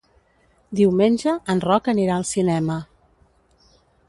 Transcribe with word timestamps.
Diumenge 0.79 1.35
en 1.55 1.61
Roc 1.67 1.91
anirà 1.95 2.17
al 2.17 2.27
cinema. 2.31 2.79